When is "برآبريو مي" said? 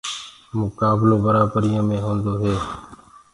1.23-1.97